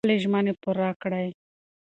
[0.03, 1.27] خپلې ژمنې پوره کړئ.